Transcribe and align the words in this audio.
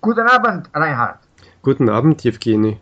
Guten 0.00 0.26
Abend, 0.28 0.68
Reinhard. 0.74 1.18
Guten 1.62 1.88
Abend, 1.90 2.24
Evgeny. 2.24 2.78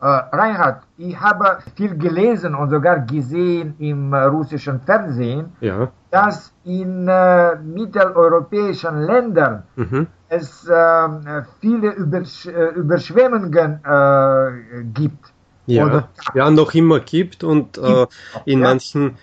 Äh, 0.00 0.06
Reinhard, 0.06 0.82
ich 0.96 1.18
habe 1.20 1.58
viel 1.76 1.96
gelesen 1.96 2.54
und 2.54 2.70
sogar 2.70 3.00
gesehen 3.00 3.74
im 3.78 4.12
äh, 4.12 4.22
russischen 4.24 4.80
Fernsehen, 4.80 5.52
Ja. 5.60 5.92
dass 6.10 6.52
in 6.64 7.06
äh, 7.08 7.56
mitteleuropäischen 7.56 9.02
Ländern 9.02 9.62
Mhm. 9.76 10.06
es 10.28 10.66
äh, 10.66 11.08
viele 11.60 11.90
Übersch 11.92 12.46
äh, 12.46 12.70
Überschwemmungen 12.74 13.80
äh, 13.84 14.82
gibt. 14.94 15.32
Ja. 15.66 15.86
Oder- 15.86 16.08
ja, 16.34 16.50
noch 16.50 16.74
immer 16.74 16.98
gibt 17.00 17.44
und 17.44 17.78
in 18.44 18.60
Ja. 18.60 18.68
manchen 18.68 19.18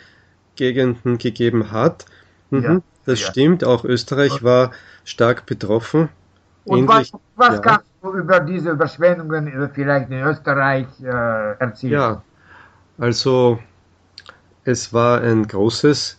Gegenden 0.55 1.18
gegeben 1.18 1.71
hat. 1.71 2.05
Mhm. 2.52 2.63
Ja. 2.63 2.79
Das 3.05 3.20
stimmt, 3.20 3.63
auch 3.63 3.84
Österreich 3.84 4.43
war 4.43 4.71
stark 5.04 5.45
betroffen. 5.45 6.09
Und 6.66 6.88
was, 6.88 7.12
was 7.36 7.55
ja. 7.55 7.60
kannst 7.60 7.86
du 8.02 8.14
über 8.14 8.39
diese 8.39 8.71
Überschwemmungen 8.71 9.47
äh, 9.47 9.70
vielleicht 9.74 10.10
in 10.10 10.21
Österreich 10.21 10.88
äh, 11.02 11.54
erzählen? 11.60 11.93
Ja, 11.93 12.21
also 12.97 13.60
es 14.64 14.93
war 14.93 15.21
ein 15.21 15.47
großes 15.47 16.18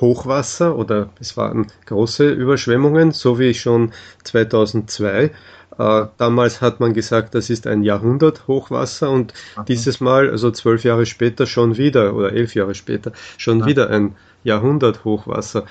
Hochwasser 0.00 0.76
oder 0.76 1.10
es 1.20 1.36
waren 1.36 1.66
große 1.86 2.30
Überschwemmungen, 2.30 3.12
so 3.12 3.38
wie 3.38 3.54
schon 3.54 3.92
2002. 4.24 5.30
Äh, 5.78 6.06
damals 6.18 6.60
hat 6.60 6.80
man 6.80 6.94
gesagt, 6.94 7.34
das 7.34 7.50
ist 7.50 7.66
ein 7.66 7.82
Jahrhundert-Hochwasser 7.82 9.10
und 9.10 9.34
Aha. 9.56 9.64
dieses 9.64 10.00
Mal, 10.00 10.30
also 10.30 10.50
zwölf 10.50 10.84
Jahre 10.84 11.06
später, 11.06 11.46
schon 11.46 11.76
wieder 11.76 12.14
oder 12.14 12.32
elf 12.32 12.54
Jahre 12.54 12.74
später, 12.74 13.12
schon 13.38 13.60
Ja. 13.60 13.66
wieder 13.66 13.90
ein 13.90 14.16
Jahrhundert-Hochwasser. 14.44 15.64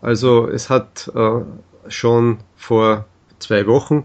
Also 0.00 0.48
es 0.48 0.70
hat 0.70 1.10
äh, 1.14 1.40
schon 1.88 2.38
vor 2.56 3.06
zwei 3.38 3.66
Wochen 3.66 4.04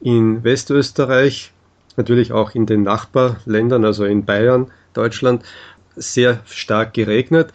in 0.00 0.44
Westösterreich, 0.44 1.52
natürlich 1.96 2.32
auch 2.32 2.54
in 2.54 2.66
den 2.66 2.82
Nachbarländern, 2.82 3.84
also 3.84 4.04
in 4.04 4.24
Bayern, 4.24 4.70
Deutschland, 4.92 5.44
sehr 5.96 6.40
stark 6.46 6.94
geregnet. 6.94 7.52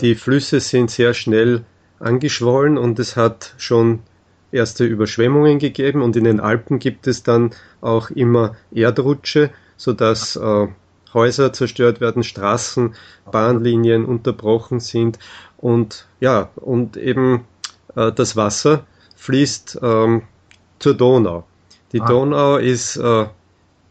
Die 0.00 0.14
Flüsse 0.14 0.60
sind 0.60 0.90
sehr 0.90 1.14
schnell 1.14 1.64
angeschwollen 1.98 2.78
und 2.78 2.98
es 2.98 3.16
hat 3.16 3.54
schon 3.58 4.00
erste 4.52 4.84
Überschwemmungen 4.84 5.58
gegeben 5.58 6.02
und 6.02 6.16
in 6.16 6.24
den 6.24 6.40
Alpen 6.40 6.78
gibt 6.78 7.06
es 7.06 7.22
dann 7.22 7.50
auch 7.80 8.10
immer 8.10 8.56
Erdrutsche, 8.72 9.50
sodass 9.76 10.36
äh, 10.36 10.68
Häuser 11.12 11.52
zerstört 11.52 12.00
werden, 12.00 12.22
Straßen, 12.22 12.94
Bahnlinien 13.30 14.04
unterbrochen 14.04 14.80
sind 14.80 15.18
und 15.56 16.06
ja, 16.20 16.50
und 16.56 16.96
eben 16.96 17.44
äh, 17.96 18.12
das 18.12 18.36
Wasser 18.36 18.86
fließt 19.16 19.80
ähm, 19.82 20.22
zur 20.80 20.94
Donau. 20.94 21.44
Die 21.92 22.00
Ah. 22.00 22.06
Donau 22.06 22.56
ist 22.56 22.96
äh, 22.96 23.26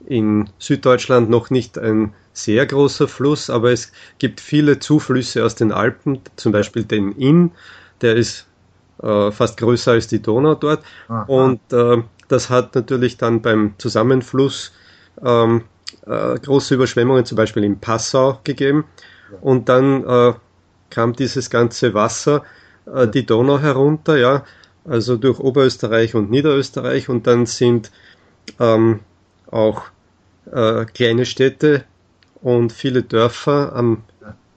in 0.06 0.50
Süddeutschland 0.59 1.30
noch 1.30 1.50
nicht 1.50 1.78
ein 1.78 2.14
sehr 2.34 2.66
großer 2.66 3.08
Fluss, 3.08 3.50
aber 3.50 3.72
es 3.72 3.92
gibt 4.18 4.42
viele 4.42 4.80
Zuflüsse 4.80 5.46
aus 5.46 5.56
den 5.56 5.72
Alpen, 5.72 6.20
zum 6.36 6.52
Beispiel 6.52 6.84
den 6.84 7.14
Inn, 7.14 7.52
der 8.02 8.16
ist 8.16 8.48
äh, 9.02 9.31
fast 9.31 9.58
größer 9.58 9.92
als 9.94 10.08
die 10.08 10.22
Donau 10.22 10.56
dort. 10.56 10.84
Aha. 11.08 11.23
Und 11.23 11.59
äh, 11.72 12.02
das 12.28 12.50
hat 12.50 12.76
natürlich 12.76 13.18
dann 13.18 13.42
beim 13.42 13.74
Zusammenfluss 13.78 14.72
ähm, 15.24 15.64
äh, 16.06 16.40
große 16.40 16.76
Überschwemmungen, 16.76 17.26
zum 17.26 17.36
Beispiel 17.36 17.64
in 17.64 17.80
Passau 17.80 18.40
gegeben. 18.44 18.86
Und 19.42 19.70
dann 19.70 20.03
äh, 20.06 20.34
kam 20.90 21.14
dieses 21.14 21.50
ganze 21.50 21.94
Wasser 21.94 22.44
äh, 22.86 23.08
die 23.08 23.26
Donau 23.26 23.59
herunter, 23.59 24.18
ja, 24.18 24.44
also 24.90 25.16
durch 25.18 25.40
Oberösterreich 25.40 26.16
und 26.16 26.30
Niederösterreich. 26.32 27.09
Und 27.09 27.28
dann 27.28 27.45
sind 27.45 27.92
ähm, 28.59 29.00
auch 29.50 29.84
äh, 30.52 30.86
kleine 30.86 31.26
Städte 31.26 31.84
und 32.42 32.72
viele 32.72 33.04
Dörfer 33.04 33.76
am 33.76 34.04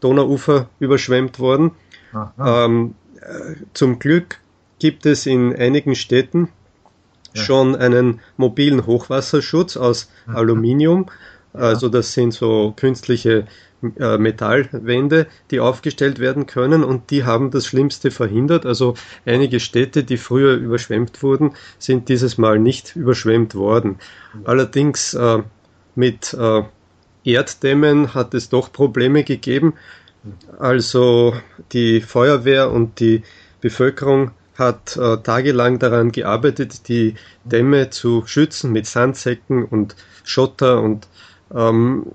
Donauufer 0.01 0.69
überschwemmt 0.81 1.39
worden. 1.39 1.73
Ähm, 2.39 2.95
äh, 3.21 3.55
zum 3.73 3.99
Glück 3.99 4.39
gibt 4.79 5.07
es 5.07 5.27
in 5.27 5.55
einigen 5.55 5.95
Städten 5.95 6.49
Ja. 7.35 7.43
schon 7.43 7.77
einen 7.77 8.21
mobilen 8.37 8.85
Hochwasserschutz 8.87 9.77
aus. 9.77 10.11
Aluminium. 10.27 11.07
Also 11.53 11.89
das 11.89 12.13
sind 12.13 12.33
so 12.33 12.73
künstliche 12.77 13.47
äh, 13.99 14.17
Metallwände, 14.17 15.27
die 15.51 15.61
aufgestellt 15.61 16.19
werden 16.19 16.47
können 16.47 16.85
und 16.85 17.11
die 17.11 17.25
haben 17.25 17.51
das 17.51 17.67
Schlimmste 17.67 18.11
verhindert. 18.11 18.65
Also 18.65 18.95
einige 19.27 19.61
Städte, 19.61 20.05
die 20.05 20.17
früher 20.17 20.55
überschwemmt 20.55 21.23
wurden, 21.23 21.53
sind 21.79 22.09
dieses 22.09 22.39
Mal 22.39 22.59
nicht 22.59 22.95
überschwemmt 22.97 23.55
worden. 23.55 23.99
Allerdings 24.45 25.15
äh, 25.15 25.43
mit 25.95 26.33
äh, 26.35 26.63
Erddämmen 27.25 28.15
hat 28.15 28.35
es 28.35 28.49
doch 28.49 28.73
Probleme 28.73 29.25
gegeben. 29.25 29.75
Also 30.59 31.35
die 31.73 32.01
Feuerwehr 32.01 32.71
und 32.71 33.01
die 33.01 33.23
Bevölkerung 33.61 34.31
hat 34.57 34.97
äh, 34.97 35.17
tagelang 35.19 35.79
daran 35.79 36.13
gearbeitet, 36.13 36.89
die 36.89 37.15
Dämme 37.45 37.91
zu 37.91 38.25
schützen 38.27 38.71
mit 38.71 38.87
Sandsäcken 38.87 39.65
und 39.65 39.97
Schotter 40.25 40.81
und 40.81 41.09
ähm, 41.55 42.07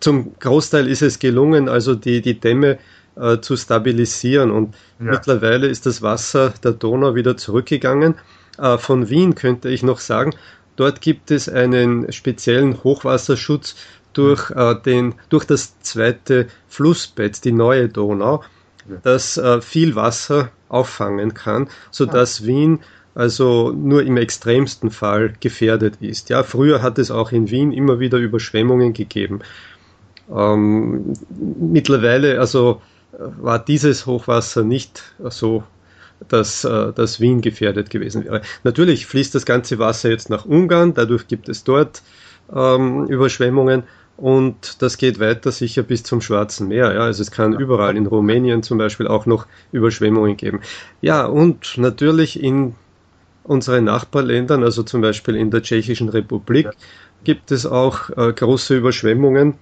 zum 0.00 0.34
Großteil 0.38 0.88
ist 0.88 1.02
es 1.02 1.18
gelungen, 1.18 1.68
also 1.68 1.94
die, 1.94 2.20
die 2.20 2.38
Dämme 2.40 2.78
äh, 3.16 3.38
zu 3.40 3.56
stabilisieren 3.56 4.50
und 4.50 4.74
Ja. 4.98 5.12
mittlerweile 5.12 5.66
ist 5.66 5.86
das 5.86 6.02
Wasser 6.02 6.52
der 6.62 6.72
Donau 6.72 7.14
wieder 7.14 7.36
zurückgegangen. 7.36 8.14
Äh, 8.58 8.78
von 8.78 9.08
Wien 9.10 9.34
könnte 9.34 9.68
ich 9.68 9.82
noch 9.82 10.00
sagen, 10.00 10.34
dort 10.76 11.00
gibt 11.00 11.30
es 11.30 11.48
einen 11.48 12.10
speziellen 12.12 12.82
Hochwasserschutz 12.84 13.76
durch, 14.12 14.50
äh, 14.50 14.74
den, 14.84 15.14
durch 15.28 15.44
das 15.44 15.78
zweite 15.80 16.46
Flussbett, 16.68 17.44
die 17.44 17.52
neue 17.52 17.88
Donau, 17.88 18.42
Ja. 18.88 18.96
das 19.02 19.36
äh, 19.36 19.60
viel 19.60 19.94
Wasser 19.94 20.50
auffangen 20.68 21.34
kann, 21.34 21.68
sodass 21.90 22.44
Wien 22.46 22.80
also 23.14 23.72
nur 23.72 24.02
im 24.02 24.16
extremsten 24.16 24.90
Fall 24.90 25.32
gefährdet 25.40 25.96
ist. 26.00 26.28
Ja, 26.30 26.42
früher 26.42 26.82
hat 26.82 26.98
es 26.98 27.10
auch 27.10 27.32
in 27.32 27.50
Wien 27.50 27.72
immer 27.72 28.00
wieder 28.00 28.18
Überschwemmungen 28.18 28.92
gegeben. 28.92 29.40
Ähm, 30.34 31.12
mittlerweile 31.28 32.38
also 32.38 32.80
äh, 33.12 33.18
war 33.40 33.58
dieses 33.58 34.06
Hochwasser 34.06 34.62
nicht 34.62 35.02
so, 35.30 35.64
dass, 36.28 36.64
äh, 36.64 36.92
dass 36.92 37.20
Wien 37.20 37.40
gefährdet 37.40 37.90
gewesen 37.90 38.24
wäre. 38.24 38.42
Natürlich 38.62 39.06
fließt 39.06 39.34
das 39.34 39.44
ganze 39.44 39.78
Wasser 39.78 40.10
jetzt 40.10 40.30
nach 40.30 40.44
Ungarn, 40.44 40.94
dadurch 40.94 41.26
gibt 41.26 41.48
es 41.48 41.64
dort 41.64 42.02
ähm, 42.54 43.06
Überschwemmungen 43.06 43.82
und 44.16 44.82
das 44.82 44.98
geht 44.98 45.18
weiter 45.18 45.50
sicher 45.50 45.82
bis 45.82 46.02
zum 46.02 46.20
Schwarzen 46.20 46.68
Meer. 46.68 46.92
Ja, 46.92 47.00
also 47.00 47.22
es 47.22 47.30
kann 47.30 47.58
überall 47.58 47.96
in 47.96 48.06
Rumänien 48.06 48.62
zum 48.62 48.76
Beispiel 48.78 49.08
auch 49.08 49.24
noch 49.24 49.46
Überschwemmungen 49.72 50.36
geben. 50.36 50.60
Ja, 51.00 51.24
und 51.24 51.78
natürlich 51.78 52.42
in 52.42 52.74
unseren 53.44 53.84
Nachbarländern, 53.84 54.62
also 54.64 54.82
zum 54.82 55.00
Beispiel 55.00 55.36
in 55.36 55.50
der 55.50 55.62
Tschechischen 55.62 56.08
Republik, 56.08 56.66
Ja. 56.66 56.72
gibt 57.24 57.50
es 57.52 57.66
auch 57.66 58.10
äh, 58.10 58.32
große 58.32 58.76
Überschwemmungen. 58.76 59.54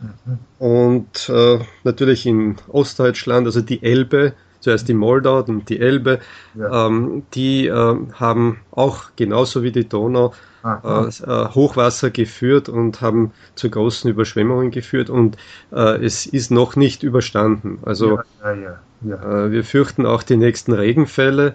Mhm. 0.00 0.38
Und 0.58 1.28
äh, 1.28 1.58
natürlich 1.84 2.26
in 2.26 2.56
Ostdeutschland, 2.68 3.46
also 3.46 3.60
die 3.60 3.82
Elbe, 3.82 4.34
zuerst 4.60 4.88
die 4.88 4.94
Moldau 4.94 5.42
und 5.42 5.68
die 5.68 5.80
Elbe, 5.80 6.20
Ja. 6.54 6.86
ähm, 6.86 7.24
die 7.34 7.66
äh, 7.66 7.96
haben 8.14 8.60
auch 8.70 9.10
genauso 9.16 9.62
wie 9.62 9.72
die 9.72 9.88
Donau 9.88 10.32
äh, 10.64 10.68
äh, 10.68 11.48
Hochwasser 11.54 12.10
geführt 12.10 12.68
und 12.68 13.00
haben 13.00 13.32
zu 13.54 13.70
großen 13.70 14.10
Überschwemmungen 14.10 14.70
geführt 14.72 15.10
und 15.10 15.36
äh, 15.72 16.04
es 16.04 16.26
ist 16.26 16.50
noch 16.50 16.74
nicht 16.76 17.02
überstanden. 17.04 17.78
Also 17.82 18.18
ja, 18.42 18.52
ja, 18.52 18.54
ja. 18.54 18.80
ja. 19.02 19.44
äh, 19.46 19.50
wir 19.52 19.62
fürchten 19.64 20.06
auch 20.06 20.22
die 20.24 20.36
nächsten 20.36 20.72
Regenfälle, 20.72 21.54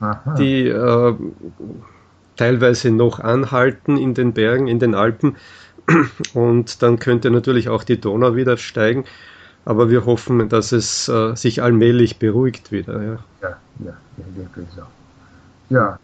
Aha. 0.00 0.34
die 0.38 0.68
äh, 0.68 1.14
teilweise 2.36 2.90
noch 2.90 3.20
anhalten 3.20 3.96
in 3.96 4.14
den 4.14 4.32
Bergen, 4.32 4.68
in 4.68 4.78
den 4.78 4.94
Alpen. 4.94 5.36
Und 6.34 6.82
dann 6.82 6.98
könnte 6.98 7.30
natürlich 7.30 7.68
auch 7.68 7.84
die 7.84 8.00
Donau 8.00 8.36
wieder 8.36 8.56
steigen. 8.56 9.04
Aber 9.64 9.90
wir 9.90 10.06
hoffen, 10.06 10.48
dass 10.48 10.72
es 10.72 11.08
äh, 11.08 11.34
sich 11.36 11.62
allmählich 11.62 12.18
beruhigt 12.18 12.72
wieder. 12.72 13.02
Ja. 13.02 13.18
Ja, 13.42 13.48
ja, 13.80 13.92
ja, 14.16 14.24
wirklich 14.36 14.66
so. 14.74 14.82
Ja, 15.74 15.98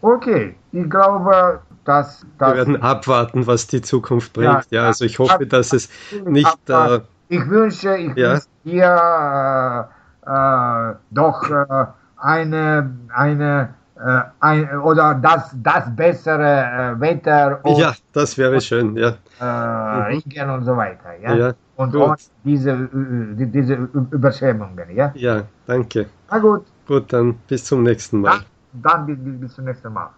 okay. 0.00 0.54
Ich 0.72 0.88
glaube, 0.88 1.60
dass 1.84 2.22
Wir 2.22 2.28
das. 2.38 2.56
werden 2.56 2.82
abwarten, 2.82 3.46
was 3.46 3.66
die 3.66 3.82
Zukunft 3.82 4.32
bringt. 4.32 4.70
Ja, 4.70 4.82
Ja, 4.82 4.86
also 4.86 5.04
ich 5.04 5.18
hoffe, 5.18 5.46
dass 5.46 5.72
es 5.72 5.88
nicht. 6.26 6.56
Äh, 6.68 7.00
ich 7.28 7.48
wünsche, 7.48 7.96
ich 7.96 8.16
Ja. 8.16 8.32
wünsche 8.34 8.46
dir 8.64 9.88
äh, 10.26 10.90
äh, 10.92 10.94
doch 11.10 11.50
äh, 11.50 11.86
eine, 12.20 12.90
eine 13.14 13.74
äh, 13.96 14.22
ein, 14.40 14.78
oder 14.78 15.14
das, 15.14 15.54
das 15.62 15.94
bessere 15.94 16.94
äh, 16.96 17.00
Wetter 17.00 17.60
und 17.62 17.76
ja, 17.78 17.94
das 18.12 18.38
wäre 18.38 18.60
schön. 18.60 18.96
Ja, 18.96 19.16
äh, 19.38 19.44
Regen 19.44 20.50
und 20.50 20.64
so 20.64 20.76
weiter. 20.76 21.16
Ja, 21.22 21.34
ja, 21.34 21.52
und 21.76 21.92
gut. 21.92 22.18
diese, 22.44 22.70
äh, 22.70 23.46
diese 23.46 23.74
Überschwemmungen. 24.10 24.90
Ja, 24.94 25.12
ja 25.14 25.42
danke. 25.66 26.06
na 26.30 26.38
gut, 26.38 26.64
Gut, 26.86 27.12
dann 27.12 27.34
bis 27.46 27.64
zum 27.64 27.82
nächsten 27.82 28.20
Mal. 28.20 28.40
dann 28.72 29.06
bis, 29.06 29.18
bis, 29.18 29.40
bis 29.40 29.54
zum 29.54 29.64
nächsten 29.64 29.92
Mal. 29.92 30.10